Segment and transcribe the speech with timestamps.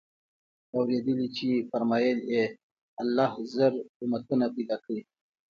[0.75, 2.43] اورېدلي چي فرمايل ئې:
[3.01, 3.73] الله زر
[4.03, 4.99] امتونه پيدا كړي